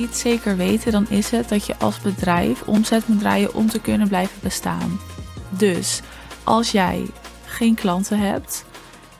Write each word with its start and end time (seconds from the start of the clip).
iets 0.00 0.20
zeker 0.20 0.56
weten, 0.56 0.92
dan 0.92 1.08
is 1.08 1.30
het 1.30 1.48
dat 1.48 1.66
je 1.66 1.76
als 1.76 2.00
bedrijf 2.00 2.62
omzet 2.62 3.08
moet 3.08 3.18
draaien 3.18 3.54
om 3.54 3.68
te 3.68 3.80
kunnen 3.80 4.08
blijven 4.08 4.38
bestaan. 4.42 5.00
Dus 5.48 6.00
als 6.44 6.70
jij 6.70 7.06
geen 7.44 7.74
klanten 7.74 8.18
hebt, 8.18 8.64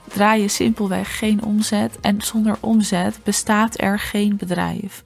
draai 0.08 0.42
je 0.42 0.48
simpelweg 0.48 1.18
geen 1.18 1.44
omzet 1.44 2.00
en 2.00 2.22
zonder 2.22 2.56
omzet 2.60 3.20
bestaat 3.22 3.80
er 3.80 3.98
geen 3.98 4.36
bedrijf. 4.36 5.02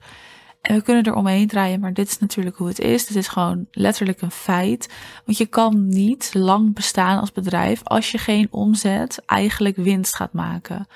En 0.61 0.75
we 0.75 0.81
kunnen 0.81 1.03
er 1.03 1.13
omheen 1.13 1.47
draaien, 1.47 1.79
maar 1.79 1.93
dit 1.93 2.07
is 2.07 2.19
natuurlijk 2.19 2.57
hoe 2.57 2.67
het 2.67 2.79
is. 2.79 3.05
Dit 3.05 3.17
is 3.17 3.27
gewoon 3.27 3.67
letterlijk 3.71 4.21
een 4.21 4.31
feit. 4.31 4.93
Want 5.25 5.37
je 5.37 5.45
kan 5.45 5.87
niet 5.87 6.29
lang 6.33 6.73
bestaan 6.73 7.19
als 7.19 7.31
bedrijf 7.31 7.83
als 7.83 8.11
je 8.11 8.17
geen 8.17 8.47
omzet 8.51 9.21
eigenlijk 9.25 9.75
winst 9.75 10.15
gaat 10.15 10.33
maken. 10.33 10.87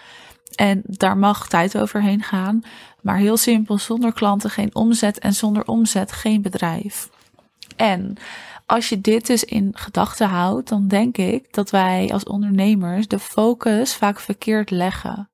En 0.59 0.81
daar 0.85 1.17
mag 1.17 1.47
tijd 1.47 1.77
overheen 1.77 2.23
gaan. 2.23 2.61
Maar 3.01 3.17
heel 3.17 3.37
simpel, 3.37 3.77
zonder 3.77 4.13
klanten 4.13 4.49
geen 4.49 4.75
omzet 4.75 5.19
en 5.19 5.33
zonder 5.33 5.65
omzet 5.65 6.11
geen 6.11 6.41
bedrijf. 6.41 7.09
En 7.75 8.17
als 8.65 8.89
je 8.89 9.01
dit 9.01 9.27
dus 9.27 9.43
in 9.43 9.71
gedachten 9.75 10.27
houdt, 10.27 10.69
dan 10.69 10.87
denk 10.87 11.17
ik 11.17 11.53
dat 11.53 11.69
wij 11.69 12.09
als 12.13 12.23
ondernemers 12.23 13.07
de 13.07 13.19
focus 13.19 13.95
vaak 13.95 14.19
verkeerd 14.19 14.69
leggen. 14.69 15.29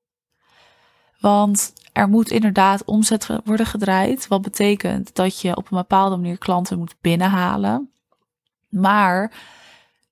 Want 1.19 1.73
er 1.93 2.07
moet 2.07 2.31
inderdaad 2.31 2.85
omzet 2.85 3.27
worden 3.43 3.65
gedraaid, 3.65 4.27
wat 4.27 4.41
betekent 4.41 5.15
dat 5.15 5.41
je 5.41 5.55
op 5.55 5.71
een 5.71 5.77
bepaalde 5.77 6.15
manier 6.15 6.37
klanten 6.37 6.77
moet 6.77 6.95
binnenhalen. 7.01 7.91
Maar 8.69 9.31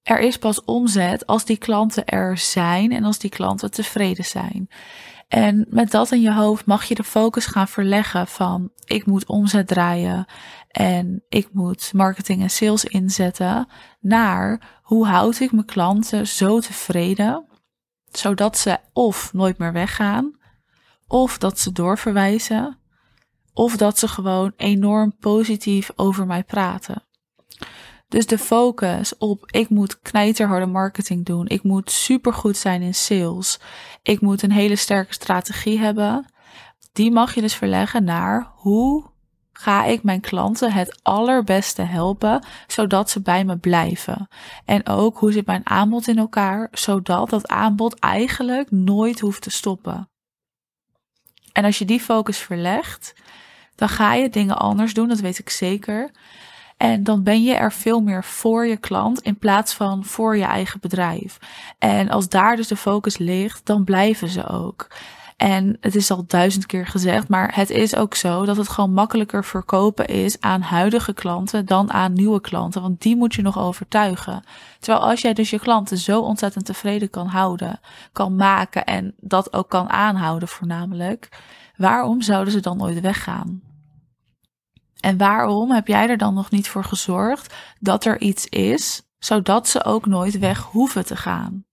er 0.04 0.20
is 0.20 0.38
pas 0.38 0.64
omzet 0.64 1.28
als 1.28 1.46
die 1.46 1.58
klanten 1.58 2.06
er 2.06 2.38
zijn 2.38 2.92
en 2.92 3.04
als 3.04 3.20
die 3.20 3.30
klanten 3.30 3.72
tevreden 3.72 4.26
zijn. 4.26 4.70
En 5.28 5.66
met 5.70 5.92
dat 5.92 6.12
in 6.12 6.22
je 6.22 6.34
hoofd 6.34 6.66
mag 6.66 6.84
je 6.84 6.96
de 6.96 7.04
focus 7.04 7.46
gaan 7.46 7.68
verleggen 7.68 8.28
van 8.28 8.72
ik 8.86 9.06
moet 9.06 9.26
omzet 9.26 9.68
draaien 9.68 10.26
en 10.68 11.24
ik 11.30 11.50
moet 11.52 11.94
marketing 11.94 12.42
en 12.42 12.50
sales 12.50 12.86
inzetten 12.86 13.68
naar 14.00 14.80
hoe 14.82 15.08
houd 15.08 15.40
ik 15.40 15.52
mijn 15.52 15.66
klanten 15.66 16.28
zo 16.28 16.60
tevreden 16.60 17.46
zodat 18.12 18.58
ze 18.58 18.78
of 18.94 19.34
nooit 19.34 19.58
meer 19.58 19.74
weggaan 19.74 20.38
of 21.08 21.38
dat 21.38 21.60
ze 21.60 21.72
doorverwijzen 21.72 22.78
of 23.54 23.78
dat 23.78 24.00
ze 24.00 24.08
gewoon 24.08 24.54
enorm 24.56 25.16
positief 25.20 25.90
over 25.96 26.26
mij 26.26 26.44
praten. 26.44 27.04
Dus 28.14 28.26
de 28.26 28.38
focus 28.38 29.18
op 29.18 29.52
ik 29.52 29.70
moet 29.70 30.00
knijterharde 30.02 30.66
marketing 30.66 31.26
doen. 31.26 31.48
Ik 31.48 31.64
moet 31.64 31.92
supergoed 31.92 32.58
zijn 32.58 32.82
in 32.82 32.94
sales. 32.94 33.60
Ik 34.04 34.22
moet 34.22 34.42
een 34.42 34.52
hele 34.52 34.76
sterke 34.76 35.14
strategie 35.14 35.80
hebben. 35.80 36.26
Die 36.92 37.12
mag 37.12 37.36
je 37.36 37.42
dus 37.42 37.56
verleggen 37.56 38.04
naar 38.04 38.52
hoe 38.56 39.10
ga 39.54 39.84
ik 39.84 40.04
mijn 40.04 40.22
klanten 40.22 40.72
het 40.72 41.00
allerbeste 41.04 41.82
helpen, 41.82 42.46
zodat 42.68 43.10
ze 43.10 43.22
bij 43.22 43.46
me 43.46 43.58
blijven. 43.58 44.28
En 44.66 44.88
ook 44.88 45.18
hoe 45.18 45.32
zit 45.32 45.46
mijn 45.46 45.70
aanbod 45.70 46.08
in 46.08 46.18
elkaar, 46.18 46.68
zodat 46.72 47.30
dat 47.30 47.48
aanbod 47.48 48.00
eigenlijk 48.00 48.72
nooit 48.72 49.20
hoeft 49.20 49.42
te 49.42 49.52
stoppen. 49.52 50.10
En 51.52 51.66
als 51.66 51.78
je 51.78 51.86
die 51.86 52.00
focus 52.00 52.38
verlegt, 52.38 53.14
dan 53.76 53.90
ga 53.90 54.14
je 54.14 54.30
dingen 54.30 54.58
anders 54.58 54.94
doen, 54.94 55.08
dat 55.08 55.20
weet 55.20 55.40
ik 55.40 55.50
zeker. 55.50 56.12
En 56.84 57.04
dan 57.04 57.24
ben 57.24 57.44
je 57.44 57.54
er 57.54 57.72
veel 57.72 58.00
meer 58.00 58.24
voor 58.24 58.66
je 58.68 58.78
klant 58.78 59.22
in 59.22 59.38
plaats 59.38 59.74
van 59.74 60.04
voor 60.04 60.38
je 60.38 60.44
eigen 60.44 60.80
bedrijf. 60.80 61.38
En 61.80 62.10
als 62.10 62.30
daar 62.30 62.56
dus 62.56 62.68
de 62.68 62.76
focus 62.76 63.18
ligt, 63.18 63.66
dan 63.66 63.84
blijven 63.84 64.28
ze 64.28 64.48
ook. 64.48 64.88
En 65.38 65.78
het 65.80 65.96
is 65.96 66.12
al 66.12 66.24
duizend 66.28 66.66
keer 66.66 66.88
gezegd, 66.88 67.28
maar 67.28 67.56
het 67.56 67.70
is 67.70 67.96
ook 67.96 68.16
zo 68.16 68.46
dat 68.46 68.58
het 68.58 68.70
gewoon 68.70 68.94
makkelijker 68.94 69.46
verkopen 69.46 70.06
is 70.08 70.42
aan 70.42 70.62
huidige 70.62 71.14
klanten 71.14 71.66
dan 71.66 71.92
aan 71.92 72.14
nieuwe 72.14 72.42
klanten, 72.42 72.82
want 72.82 73.02
die 73.02 73.16
moet 73.16 73.34
je 73.34 73.42
nog 73.42 73.60
overtuigen. 73.60 74.44
Terwijl 74.80 75.10
als 75.10 75.22
jij 75.22 75.34
dus 75.34 75.50
je 75.50 75.60
klanten 75.60 75.98
zo 75.98 76.22
ontzettend 76.22 76.66
tevreden 76.66 77.10
kan 77.10 77.28
houden, 77.28 77.80
kan 78.12 78.36
maken 78.36 78.86
en 78.86 79.14
dat 79.20 79.54
ook 79.54 79.70
kan 79.70 79.90
aanhouden 79.90 80.48
voornamelijk, 80.48 81.30
waarom 81.78 82.22
zouden 82.22 82.54
ze 82.54 82.60
dan 82.60 82.78
nooit 82.78 83.02
weggaan? 83.02 83.73
En 85.04 85.18
waarom 85.18 85.72
heb 85.72 85.88
jij 85.88 86.10
er 86.10 86.18
dan 86.18 86.34
nog 86.34 86.52
niet 86.52 86.68
voor 86.68 86.84
gezorgd 86.84 87.54
dat 87.80 88.06
er 88.06 88.22
iets 88.22 88.46
is, 88.46 89.02
zodat 89.20 89.68
ze 89.68 89.84
ook 89.84 90.06
nooit 90.06 90.40
weg 90.40 90.62
hoeven 90.62 91.06
te 91.06 91.16
gaan? 91.16 91.66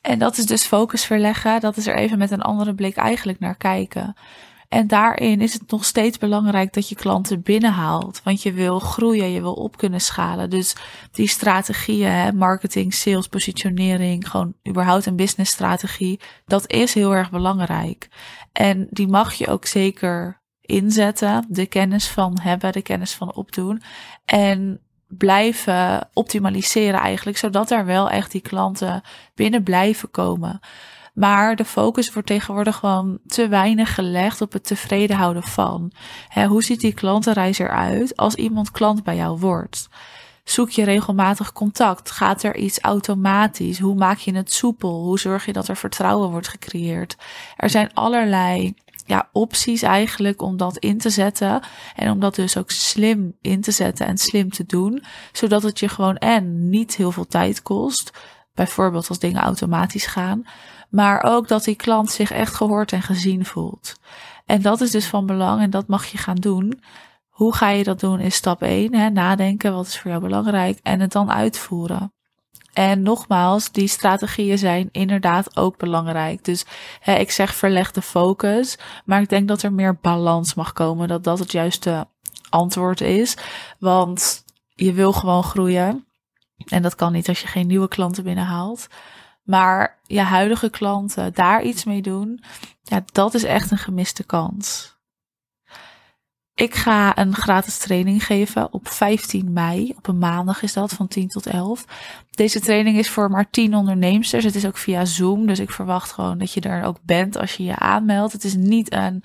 En 0.00 0.18
dat 0.18 0.36
is 0.36 0.46
dus 0.46 0.64
focus 0.64 1.04
verleggen. 1.04 1.60
Dat 1.60 1.76
is 1.76 1.86
er 1.86 1.96
even 1.96 2.18
met 2.18 2.30
een 2.30 2.42
andere 2.42 2.74
blik 2.74 2.96
eigenlijk 2.96 3.38
naar 3.38 3.56
kijken. 3.56 4.14
En 4.68 4.86
daarin 4.86 5.40
is 5.40 5.52
het 5.52 5.70
nog 5.70 5.84
steeds 5.84 6.18
belangrijk 6.18 6.72
dat 6.72 6.88
je 6.88 6.94
klanten 6.94 7.42
binnenhaalt. 7.42 8.20
Want 8.24 8.42
je 8.42 8.52
wil 8.52 8.78
groeien, 8.78 9.30
je 9.30 9.40
wil 9.40 9.54
op 9.54 9.76
kunnen 9.76 10.00
schalen. 10.00 10.50
Dus 10.50 10.76
die 11.12 11.28
strategieën, 11.28 12.10
hè, 12.10 12.32
marketing, 12.32 12.94
sales, 12.94 13.28
positionering, 13.28 14.30
gewoon 14.30 14.54
überhaupt 14.68 15.06
een 15.06 15.16
businessstrategie, 15.16 16.20
dat 16.46 16.70
is 16.70 16.94
heel 16.94 17.14
erg 17.14 17.30
belangrijk. 17.30 18.08
En 18.52 18.86
die 18.90 19.08
mag 19.08 19.34
je 19.34 19.48
ook 19.48 19.66
zeker 19.66 20.37
inzetten, 20.68 21.44
de 21.48 21.66
kennis 21.66 22.08
van 22.08 22.38
hebben, 22.42 22.72
de 22.72 22.82
kennis 22.82 23.12
van 23.12 23.34
opdoen. 23.34 23.82
En 24.24 24.80
blijven 25.06 26.08
optimaliseren 26.12 27.00
eigenlijk, 27.00 27.38
zodat 27.38 27.70
er 27.70 27.84
wel 27.84 28.10
echt 28.10 28.32
die 28.32 28.40
klanten 28.40 29.02
binnen 29.34 29.62
blijven 29.62 30.10
komen. 30.10 30.60
Maar 31.14 31.56
de 31.56 31.64
focus 31.64 32.12
wordt 32.12 32.28
tegenwoordig 32.28 32.76
gewoon 32.76 33.18
te 33.26 33.48
weinig 33.48 33.94
gelegd 33.94 34.40
op 34.40 34.52
het 34.52 34.64
tevreden 34.64 35.16
houden 35.16 35.42
van. 35.42 35.92
hoe 36.48 36.62
ziet 36.62 36.80
die 36.80 36.94
klantenreis 36.94 37.58
eruit 37.58 38.16
als 38.16 38.34
iemand 38.34 38.70
klant 38.70 39.02
bij 39.02 39.16
jou 39.16 39.38
wordt? 39.38 39.88
Zoek 40.44 40.70
je 40.70 40.84
regelmatig 40.84 41.52
contact? 41.52 42.10
Gaat 42.10 42.42
er 42.42 42.56
iets 42.56 42.80
automatisch? 42.80 43.78
Hoe 43.78 43.94
maak 43.94 44.18
je 44.18 44.34
het 44.34 44.52
soepel? 44.52 45.02
Hoe 45.02 45.18
zorg 45.18 45.46
je 45.46 45.52
dat 45.52 45.68
er 45.68 45.76
vertrouwen 45.76 46.30
wordt 46.30 46.48
gecreëerd? 46.48 47.16
Er 47.56 47.70
zijn 47.70 47.90
allerlei 47.94 48.74
ja, 49.08 49.28
opties 49.32 49.82
eigenlijk 49.82 50.42
om 50.42 50.56
dat 50.56 50.76
in 50.76 50.98
te 50.98 51.10
zetten. 51.10 51.60
En 51.94 52.10
om 52.10 52.20
dat 52.20 52.34
dus 52.34 52.56
ook 52.56 52.70
slim 52.70 53.36
in 53.40 53.60
te 53.60 53.70
zetten 53.70 54.06
en 54.06 54.18
slim 54.18 54.50
te 54.50 54.64
doen. 54.66 55.02
Zodat 55.32 55.62
het 55.62 55.78
je 55.78 55.88
gewoon 55.88 56.16
en 56.16 56.68
niet 56.68 56.96
heel 56.96 57.12
veel 57.12 57.26
tijd 57.26 57.62
kost. 57.62 58.10
Bijvoorbeeld 58.54 59.08
als 59.08 59.18
dingen 59.18 59.42
automatisch 59.42 60.06
gaan. 60.06 60.42
Maar 60.90 61.22
ook 61.22 61.48
dat 61.48 61.64
die 61.64 61.74
klant 61.74 62.10
zich 62.10 62.30
echt 62.30 62.54
gehoord 62.54 62.92
en 62.92 63.02
gezien 63.02 63.44
voelt. 63.44 63.94
En 64.46 64.62
dat 64.62 64.80
is 64.80 64.90
dus 64.90 65.06
van 65.06 65.26
belang 65.26 65.62
en 65.62 65.70
dat 65.70 65.86
mag 65.86 66.06
je 66.06 66.18
gaan 66.18 66.36
doen. 66.36 66.82
Hoe 67.28 67.54
ga 67.54 67.68
je 67.68 67.84
dat 67.84 68.00
doen 68.00 68.20
is 68.20 68.34
stap 68.34 68.62
1. 68.62 68.94
Hè? 68.94 69.10
Nadenken, 69.10 69.74
wat 69.74 69.86
is 69.86 69.98
voor 69.98 70.10
jou 70.10 70.22
belangrijk. 70.22 70.78
En 70.82 71.00
het 71.00 71.12
dan 71.12 71.30
uitvoeren. 71.30 72.12
En 72.78 73.02
nogmaals, 73.02 73.72
die 73.72 73.88
strategieën 73.88 74.58
zijn 74.58 74.88
inderdaad 74.92 75.56
ook 75.56 75.76
belangrijk. 75.76 76.44
Dus 76.44 76.64
hè, 77.00 77.14
ik 77.14 77.30
zeg 77.30 77.54
verleg 77.54 77.90
de 77.90 78.02
focus, 78.02 78.78
maar 79.04 79.20
ik 79.20 79.28
denk 79.28 79.48
dat 79.48 79.62
er 79.62 79.72
meer 79.72 79.98
balans 80.00 80.54
mag 80.54 80.72
komen. 80.72 81.08
Dat 81.08 81.24
dat 81.24 81.38
het 81.38 81.52
juiste 81.52 82.06
antwoord 82.48 83.00
is. 83.00 83.36
Want 83.78 84.44
je 84.74 84.92
wil 84.92 85.12
gewoon 85.12 85.42
groeien. 85.42 86.06
En 86.66 86.82
dat 86.82 86.94
kan 86.94 87.12
niet 87.12 87.28
als 87.28 87.40
je 87.40 87.46
geen 87.46 87.66
nieuwe 87.66 87.88
klanten 87.88 88.24
binnenhaalt. 88.24 88.86
Maar 89.42 89.98
je 90.06 90.20
huidige 90.20 90.70
klanten 90.70 91.34
daar 91.34 91.62
iets 91.62 91.84
mee 91.84 92.02
doen, 92.02 92.42
ja, 92.82 93.04
dat 93.12 93.34
is 93.34 93.44
echt 93.44 93.70
een 93.70 93.78
gemiste 93.78 94.24
kans. 94.24 94.97
Ik 96.58 96.74
ga 96.74 97.18
een 97.18 97.34
gratis 97.34 97.78
training 97.78 98.24
geven 98.24 98.72
op 98.72 98.88
15 98.88 99.52
mei. 99.52 99.92
Op 99.96 100.06
een 100.06 100.18
maandag 100.18 100.62
is 100.62 100.72
dat, 100.72 100.92
van 100.92 101.08
10 101.08 101.28
tot 101.28 101.46
11. 101.46 101.84
Deze 102.30 102.60
training 102.60 102.98
is 102.98 103.08
voor 103.08 103.30
maar 103.30 103.50
10 103.50 103.74
ondernemers. 103.74 104.32
Het 104.32 104.54
is 104.54 104.66
ook 104.66 104.76
via 104.76 105.04
Zoom. 105.04 105.46
Dus 105.46 105.58
ik 105.58 105.70
verwacht 105.70 106.12
gewoon 106.12 106.38
dat 106.38 106.52
je 106.52 106.60
er 106.60 106.84
ook 106.84 106.98
bent 107.02 107.36
als 107.36 107.56
je 107.56 107.64
je 107.64 107.76
aanmeldt. 107.76 108.32
Het 108.32 108.44
is 108.44 108.54
niet 108.54 108.92
een 108.92 109.22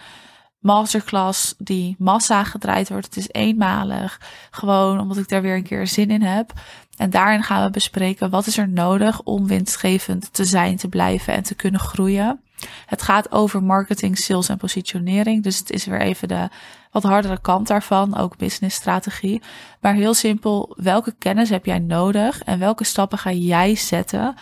masterclass 0.60 1.56
die 1.58 1.96
massa 2.00 2.44
gedraaid 2.44 2.90
wordt. 2.90 3.06
Het 3.06 3.18
is 3.18 3.30
eenmalig. 3.32 4.22
Gewoon 4.52 5.00
omdat 5.00 5.18
ik 5.18 5.30
daar 5.30 5.42
weer 5.42 5.56
een 5.56 5.64
keer 5.64 5.88
zin 5.88 6.10
in 6.10 6.22
heb. 6.22 6.54
En 6.98 7.10
daarin 7.10 7.44
gaan 7.44 7.64
we 7.64 7.70
bespreken 7.70 8.30
wat 8.30 8.48
is 8.48 8.58
er 8.58 8.70
nodig 8.70 9.22
om 9.22 9.48
winstgevend 9.48 10.34
te 10.34 10.46
zijn, 10.46 10.78
te 10.78 10.88
blijven 10.88 11.34
en 11.34 11.44
te 11.44 11.56
kunnen 11.56 11.80
groeien. 11.80 12.42
Het 12.86 13.02
gaat 13.02 13.32
over 13.32 13.64
marketing, 13.64 14.18
sales 14.18 14.50
en 14.50 14.58
positionering. 14.58 15.44
Dus 15.44 15.58
het 15.58 15.72
is 15.72 15.86
weer 15.86 16.02
even 16.02 16.28
de 16.28 16.50
wat 16.92 17.04
hardere 17.04 17.42
kant 17.42 17.68
daarvan, 17.68 18.18
ook 18.18 18.38
businessstrategie. 18.38 19.42
Maar 19.82 19.94
heel 19.94 20.14
simpel, 20.14 20.76
welke 20.76 21.16
kennis 21.18 21.50
heb 21.50 21.66
jij 21.66 21.80
nodig 21.80 22.44
en 22.44 22.60
welke 22.60 22.84
stappen 22.84 23.18
ga 23.18 23.32
jij 23.32 23.76
zetten 23.76 24.36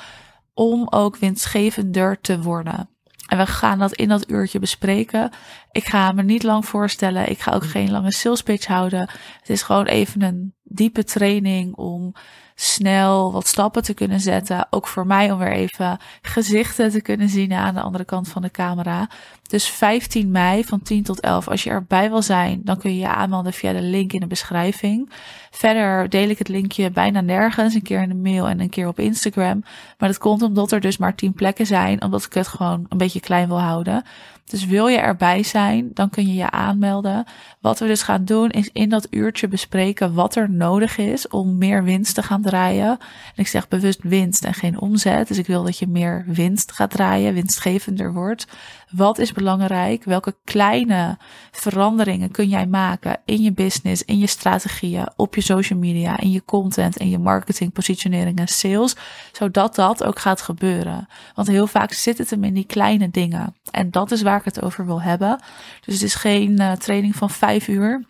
om 0.54 0.88
ook 0.90 1.18
winstgevender 1.18 2.22
te 2.22 2.42
worden? 2.42 2.90
En 3.32 3.38
we 3.38 3.46
gaan 3.46 3.80
dat 3.80 3.94
in 3.94 4.08
dat 4.08 4.30
uurtje 4.30 4.60
bespreken. 4.60 5.32
Ik 5.72 5.88
ga 5.88 6.12
me 6.12 6.24
niet 6.24 6.44
lang 6.44 6.66
voorstellen. 6.66 7.30
Ik 7.30 7.40
ga 7.40 7.52
ook 7.52 7.66
geen 7.66 7.92
lange 7.92 8.14
sales 8.14 8.44
pitch 8.44 8.66
houden. 8.66 9.00
Het 9.40 9.50
is 9.50 9.62
gewoon 9.62 9.86
even 9.86 10.22
een 10.22 10.54
diepe 10.64 11.04
training 11.04 11.76
om 11.76 12.14
snel 12.62 13.32
wat 13.32 13.48
stappen 13.48 13.84
te 13.84 13.94
kunnen 13.94 14.20
zetten. 14.20 14.68
Ook 14.70 14.88
voor 14.88 15.08
mij 15.08 15.32
om 15.32 15.38
weer 15.38 15.52
even 15.52 16.00
gezichten 16.22 16.92
te 16.92 17.02
kunnen 17.02 17.30
zien 17.30 17.54
aan 17.54 17.74
de 17.74 17.82
andere 17.82 18.06
kant 18.06 18.28
van 18.28 18.42
de 18.42 18.52
camera. 18.52 19.10
Dus 19.48 19.70
15 19.70 20.32
mei 20.32 20.64
van 20.64 20.82
10 20.82 21.04
tot 21.04 21.20
11. 21.20 21.48
Als 21.48 21.64
je 21.64 21.70
erbij 21.70 22.10
wil 22.10 22.22
zijn, 22.22 22.62
dan 22.64 22.78
kun 22.78 22.92
je 22.92 23.00
je 23.00 23.08
aanmelden 23.08 23.54
via 23.54 23.74
de 23.74 23.82
link 23.82 24.14
in 24.14 24.20
de 24.20 24.28
beschrijving. 24.28 25.12
Verder 25.52 26.10
deel 26.10 26.30
ik 26.30 26.38
het 26.38 26.48
linkje 26.48 26.92
bijna 26.92 27.22
nergens. 27.22 27.74
Een 27.74 27.82
keer 27.82 28.02
in 28.02 28.10
de 28.10 28.16
mail 28.16 28.48
en 28.48 28.60
een 28.60 28.70
keer 28.70 28.88
op 28.88 29.00
Instagram. 29.00 29.64
Maar 29.98 30.10
dat 30.10 30.18
komt 30.18 30.42
omdat 30.42 30.72
er 30.72 30.80
dus 30.80 30.98
maar 30.98 31.16
10 31.16 31.34
plekken 31.34 31.66
zijn. 31.66 32.04
Omdat 32.04 32.24
ik 32.24 32.34
het 32.34 32.48
gewoon 32.48 32.86
een 32.90 32.98
beetje 32.98 33.20
klein 33.20 33.48
wil 33.48 33.62
houden. 33.62 34.04
Dus 34.52 34.66
wil 34.66 34.88
je 34.88 34.98
erbij 34.98 35.44
zijn, 35.44 35.90
dan 35.94 36.10
kun 36.10 36.28
je 36.28 36.34
je 36.34 36.50
aanmelden. 36.50 37.26
Wat 37.62 37.80
we 37.80 37.88
dus 37.88 38.04
gaan 38.04 38.26
doen, 38.26 38.50
is 38.50 38.70
in 38.74 38.90
dat 38.90 39.08
uurtje 39.10 39.48
bespreken 39.48 40.14
wat 40.14 40.36
er 40.36 40.50
nodig 40.50 40.98
is 40.98 41.28
om 41.28 41.58
meer 41.58 41.84
winst 41.84 42.16
te 42.16 42.24
gaan 42.24 42.42
draaien. 42.42 42.90
En 42.90 42.98
ik 43.36 43.48
zeg 43.48 43.68
bewust 43.68 44.00
winst 44.04 44.44
en 44.44 44.54
geen 44.54 44.80
omzet. 44.80 45.28
Dus 45.28 45.38
ik 45.38 45.48
wil 45.48 45.64
dat 45.64 45.78
je 45.78 45.88
meer 45.88 46.24
winst 46.28 46.72
gaat 46.72 46.92
draaien, 46.92 47.34
winstgevender 47.34 48.14
wordt. 48.14 48.48
Wat 48.92 49.18
is 49.18 49.32
belangrijk? 49.32 50.04
Welke 50.04 50.36
kleine 50.44 51.18
veranderingen 51.52 52.32
kun 52.32 52.50
jij 52.50 52.66
maken 52.66 53.18
in 53.26 53.42
je 53.42 53.52
business, 53.52 54.04
in 54.04 54.18
je 54.18 54.28
strategieën, 54.28 55.10
op 55.16 55.36
je 55.36 55.42
social 55.42 55.80
media, 55.80 56.20
in 56.20 56.32
je 56.32 56.46
content, 56.46 56.98
in 56.98 57.10
je 57.10 57.18
marketing, 57.18 57.74
positionering 57.74 58.40
en 58.40 58.48
sales, 58.48 58.96
zodat 59.32 59.76
dat 59.76 60.04
ook 60.04 60.20
gaat 60.20 60.42
gebeuren? 60.42 61.08
Want 61.36 61.48
heel 61.48 61.68
vaak 61.68 61.94
zit 61.94 62.18
het 62.18 62.30
hem 62.30 62.44
in 62.44 62.54
die 62.54 62.66
kleine 62.66 63.10
dingen. 63.10 63.56
En 63.72 63.92
dat 63.92 64.12
is 64.12 64.22
waar 64.22 64.40
ik 64.40 64.46
het 64.46 64.62
over 64.62 64.86
wil 64.86 65.02
hebben. 65.02 65.40
Dus 65.86 65.94
het 65.94 66.04
is 66.04 66.16
geen 66.16 66.62
uh, 66.62 66.72
training 66.72 67.16
van 67.16 67.30
vijf 67.30 67.68
uur. 67.68 68.10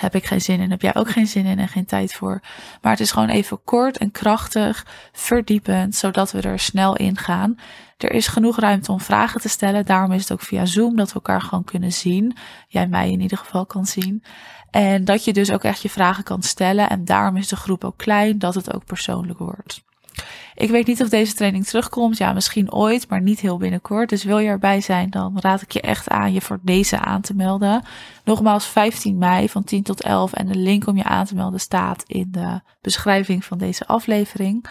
Heb 0.00 0.14
ik 0.14 0.24
geen 0.24 0.40
zin 0.40 0.60
in, 0.60 0.70
heb 0.70 0.82
jij 0.82 0.94
ook 0.94 1.10
geen 1.10 1.26
zin 1.26 1.44
in 1.44 1.58
en 1.58 1.68
geen 1.68 1.84
tijd 1.84 2.14
voor. 2.14 2.40
Maar 2.80 2.92
het 2.92 3.00
is 3.00 3.12
gewoon 3.12 3.28
even 3.28 3.64
kort 3.64 3.98
en 3.98 4.10
krachtig, 4.10 4.86
verdiepend, 5.12 5.94
zodat 5.94 6.32
we 6.32 6.40
er 6.40 6.58
snel 6.58 6.96
in 6.96 7.16
gaan. 7.16 7.58
Er 7.96 8.12
is 8.12 8.26
genoeg 8.26 8.58
ruimte 8.58 8.92
om 8.92 9.00
vragen 9.00 9.40
te 9.40 9.48
stellen. 9.48 9.86
Daarom 9.86 10.12
is 10.12 10.20
het 10.20 10.32
ook 10.32 10.40
via 10.40 10.66
Zoom 10.66 10.96
dat 10.96 11.08
we 11.08 11.14
elkaar 11.14 11.40
gewoon 11.40 11.64
kunnen 11.64 11.92
zien. 11.92 12.36
Jij 12.68 12.86
mij 12.86 13.10
in 13.10 13.20
ieder 13.20 13.38
geval 13.38 13.66
kan 13.66 13.86
zien. 13.86 14.24
En 14.70 15.04
dat 15.04 15.24
je 15.24 15.32
dus 15.32 15.50
ook 15.50 15.64
echt 15.64 15.82
je 15.82 15.90
vragen 15.90 16.24
kan 16.24 16.42
stellen. 16.42 16.88
En 16.88 17.04
daarom 17.04 17.36
is 17.36 17.48
de 17.48 17.56
groep 17.56 17.84
ook 17.84 17.96
klein, 17.96 18.38
dat 18.38 18.54
het 18.54 18.74
ook 18.74 18.84
persoonlijk 18.84 19.38
wordt. 19.38 19.82
Ik 20.54 20.70
weet 20.70 20.86
niet 20.86 21.02
of 21.02 21.08
deze 21.08 21.34
training 21.34 21.66
terugkomt. 21.66 22.18
Ja, 22.18 22.32
misschien 22.32 22.72
ooit, 22.72 23.08
maar 23.08 23.20
niet 23.20 23.40
heel 23.40 23.56
binnenkort. 23.56 24.08
Dus 24.08 24.24
wil 24.24 24.38
je 24.38 24.48
erbij 24.48 24.80
zijn, 24.80 25.10
dan 25.10 25.38
raad 25.40 25.62
ik 25.62 25.70
je 25.70 25.80
echt 25.80 26.08
aan 26.08 26.32
je 26.32 26.40
voor 26.40 26.58
deze 26.62 26.98
aan 26.98 27.20
te 27.20 27.34
melden. 27.34 27.84
Nogmaals, 28.24 28.66
15 28.66 29.18
mei 29.18 29.48
van 29.48 29.64
10 29.64 29.82
tot 29.82 30.02
11. 30.02 30.32
En 30.32 30.46
de 30.46 30.58
link 30.58 30.86
om 30.86 30.96
je 30.96 31.04
aan 31.04 31.26
te 31.26 31.34
melden 31.34 31.60
staat 31.60 32.04
in 32.06 32.28
de 32.30 32.60
beschrijving 32.80 33.44
van 33.44 33.58
deze 33.58 33.86
aflevering. 33.86 34.66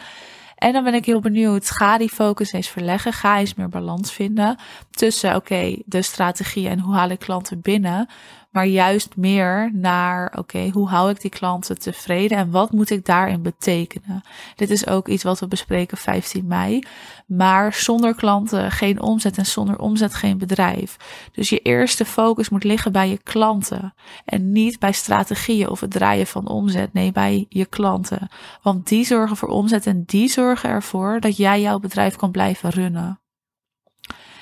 En 0.56 0.74
dan 0.74 0.84
ben 0.84 0.94
ik 0.94 1.06
heel 1.06 1.20
benieuwd, 1.20 1.70
ga 1.70 1.98
die 1.98 2.10
focus 2.10 2.52
eens 2.52 2.70
verleggen. 2.70 3.14
Ga 3.14 3.40
eens 3.40 3.54
meer 3.54 3.70
balans 3.70 4.12
vinden 4.12 4.58
tussen, 4.92 5.36
oké, 5.36 5.76
de 5.86 6.02
strategie 6.02 6.68
en 6.68 6.80
hoe 6.80 6.96
haal 6.96 7.10
ik 7.10 7.20
klanten 7.20 7.62
binnen 7.62 8.10
maar 8.51 8.65
juist 8.68 9.15
meer 9.15 9.71
naar, 9.74 10.33
oké, 10.38 10.69
hoe 10.69 10.89
hou 10.89 11.09
ik 11.09 11.21
die 11.21 11.31
klanten 11.31 11.80
tevreden 11.80 12.38
en 12.38 12.51
wat 12.51 12.71
moet 12.71 12.89
ik 12.89 13.06
daarin 13.06 13.42
betekenen? 13.42 14.24
Dit 14.56 14.69
is 14.69 14.88
ook 14.88 15.07
iets 15.07 15.24
wat 15.24 15.39
we 15.39 15.48
bespreken 15.48 15.98
15 15.98 16.48
mei. 16.48 16.83
Maar 17.25 17.74
zonder 17.74 18.15
klanten 18.15 18.71
geen 18.71 19.01
omzet 19.01 19.38
en 19.38 19.45
zonder 19.45 19.80
omzet 19.80 20.13
geen 20.13 20.38
bedrijf. 20.38 20.98
Dus 21.31 21.50
je 21.50 21.59
eerste 21.59 22.06
focus 22.06 22.50
moet 22.50 22.63
liggen 22.63 22.92
bij 22.92 23.09
je 23.09 23.18
klanten 23.18 23.94
en 24.25 24.51
niet 24.51 24.80
bij 24.80 24.92
strategieën 24.92 25.69
of 25.69 25.80
het 25.80 25.92
draaien 25.92 26.27
van 26.27 26.48
omzet. 26.48 26.94
Nee, 26.94 27.12
bij 27.12 27.45
je 27.50 27.65
klanten. 27.65 28.30
Want 28.62 28.88
die 28.88 29.06
zorgen 29.06 29.38
voor 29.38 29.50
omzet 29.50 29.86
en 29.86 30.03
die 30.06 30.30
zorgen 30.30 30.69
ervoor 30.69 31.19
dat 31.19 31.38
jij 31.38 31.62
jouw 31.62 31.80
bedrijf 31.80 32.15
kan 32.15 32.31
blijven 32.31 32.69
runnen. 32.69 33.19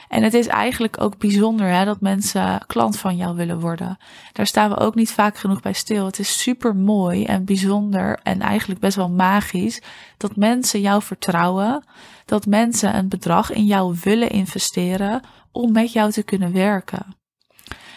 En 0.10 0.24
het 0.24 0.34
is 0.34 0.48
eigenlijk 0.48 1.02
ook 1.02 1.18
bijzonder 1.18 1.68
hè, 1.68 1.86
dat 1.86 2.02
mensen 2.02 2.64
klant 2.68 2.98
van 2.98 3.16
jou 3.16 3.36
willen 3.36 3.60
worden. 3.60 3.98
Daar 4.32 4.48
staan 4.48 4.70
we 4.70 4.78
ook 4.78 4.96
niet 4.96 5.12
vaak 5.12 5.38
genoeg 5.38 5.62
bij 5.62 5.74
stil. 5.74 6.06
Het 6.06 6.20
is 6.20 6.42
super 6.42 6.76
mooi 6.76 7.26
en 7.26 7.46
bijzonder 7.46 8.20
en 8.24 8.40
eigenlijk 8.40 8.80
best 8.80 8.96
wel 8.96 9.10
magisch 9.10 9.82
dat 10.18 10.36
mensen 10.36 10.82
jou 10.82 11.02
vertrouwen. 11.02 11.84
Dat 12.26 12.46
mensen 12.46 12.96
een 12.96 13.10
bedrag 13.10 13.52
in 13.52 13.66
jou 13.66 13.96
willen 14.04 14.30
investeren 14.30 15.22
om 15.52 15.72
met 15.72 15.92
jou 15.92 16.12
te 16.12 16.24
kunnen 16.24 16.54
werken. 16.54 17.06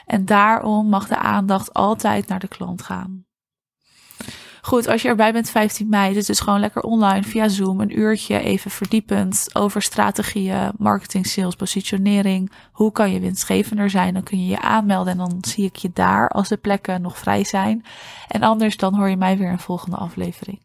En 0.07 0.25
daarom 0.25 0.89
mag 0.89 1.09
de 1.09 1.19
aandacht 1.19 1.73
altijd 1.73 2.27
naar 2.27 2.41
de 2.41 2.49
klant 2.49 2.83
gaan. 2.83 3.25
Goed, 4.65 4.89
als 4.89 5.03
je 5.03 5.09
erbij 5.09 5.33
bent 5.33 5.51
15 5.51 5.89
mei, 5.89 6.15
dit 6.15 6.29
is 6.29 6.41
gewoon 6.41 6.61
lekker 6.61 6.83
online 6.83 7.23
via 7.23 7.49
Zoom. 7.49 7.81
Een 7.81 7.99
uurtje 7.99 8.41
even 8.41 8.71
verdiepend 8.71 9.49
over 9.53 9.83
strategieën, 9.83 10.73
marketing, 10.79 11.27
sales, 11.27 11.55
positionering. 11.55 12.53
Hoe 12.73 12.93
kan 12.93 13.13
je 13.13 13.21
winstgevender 13.21 13.91
zijn? 13.91 14.15
Dan 14.15 14.23
kun 14.23 14.41
je 14.41 14.47
je 14.47 14.61
aanmelden 14.61 15.13
en 15.13 15.19
dan 15.19 15.39
zie 15.41 15.65
ik 15.65 15.77
je 15.77 15.91
daar 15.95 16.29
als 16.29 16.49
de 16.49 16.57
plekken 16.57 17.03
nog 17.03 17.19
vrij 17.19 17.45
zijn. 17.45 17.85
En 18.29 18.43
anders 18.43 18.77
dan 18.77 18.95
hoor 18.95 19.09
je 19.09 19.17
mij 19.17 19.39
weer 19.39 19.51
in 19.51 19.59
volgende 19.59 19.97
aflevering. 19.97 20.61